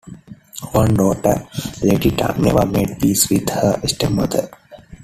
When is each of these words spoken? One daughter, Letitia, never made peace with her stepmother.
One 0.71 0.95
daughter, 0.95 1.45
Letitia, 1.83 2.35
never 2.39 2.65
made 2.65 2.97
peace 2.99 3.29
with 3.29 3.47
her 3.51 3.79
stepmother. 3.85 4.49